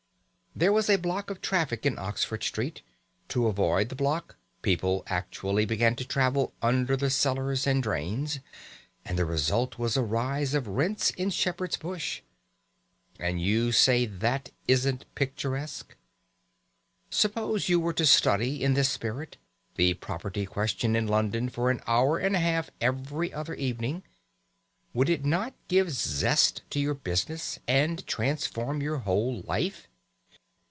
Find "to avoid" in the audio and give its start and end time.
3.29-3.87